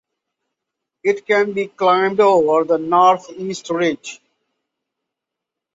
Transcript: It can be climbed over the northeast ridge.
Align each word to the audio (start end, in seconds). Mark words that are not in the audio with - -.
It 1.03 1.27
can 1.27 1.53
be 1.53 1.67
climbed 1.67 2.21
over 2.21 2.63
the 2.63 2.79
northeast 2.79 3.69
ridge. 3.69 4.19